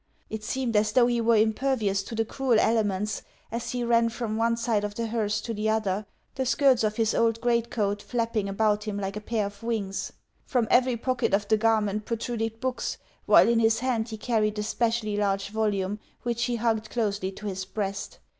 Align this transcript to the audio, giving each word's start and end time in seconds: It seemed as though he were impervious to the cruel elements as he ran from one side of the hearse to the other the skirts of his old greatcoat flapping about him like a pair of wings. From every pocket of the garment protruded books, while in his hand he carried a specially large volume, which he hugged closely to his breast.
It 0.31 0.43
seemed 0.43 0.75
as 0.75 0.93
though 0.93 1.05
he 1.05 1.21
were 1.21 1.35
impervious 1.35 2.01
to 2.05 2.15
the 2.15 2.25
cruel 2.25 2.57
elements 2.59 3.21
as 3.51 3.69
he 3.69 3.83
ran 3.83 4.09
from 4.09 4.35
one 4.35 4.57
side 4.57 4.83
of 4.83 4.95
the 4.95 5.05
hearse 5.05 5.39
to 5.41 5.53
the 5.53 5.69
other 5.69 6.07
the 6.33 6.43
skirts 6.43 6.83
of 6.83 6.95
his 6.95 7.13
old 7.13 7.39
greatcoat 7.39 8.01
flapping 8.01 8.49
about 8.49 8.85
him 8.85 8.97
like 8.97 9.15
a 9.15 9.21
pair 9.21 9.45
of 9.45 9.61
wings. 9.61 10.11
From 10.43 10.67
every 10.71 10.97
pocket 10.97 11.35
of 11.35 11.47
the 11.49 11.55
garment 11.57 12.05
protruded 12.05 12.59
books, 12.59 12.97
while 13.27 13.47
in 13.47 13.59
his 13.59 13.81
hand 13.81 14.09
he 14.09 14.17
carried 14.17 14.57
a 14.57 14.63
specially 14.63 15.15
large 15.17 15.49
volume, 15.49 15.99
which 16.23 16.45
he 16.45 16.55
hugged 16.55 16.89
closely 16.89 17.31
to 17.33 17.45
his 17.45 17.63
breast. 17.65 18.17